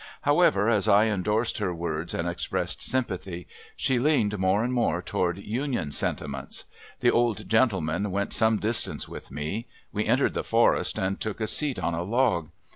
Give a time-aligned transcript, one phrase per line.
[0.23, 5.37] However, as I endorsed her words and expressed sympathy, she leaned more and more toward
[5.37, 6.63] Union sentiments.
[7.01, 9.67] The old gentleman went some distance with me.
[9.91, 12.49] We entered the forest and took a seat on a log.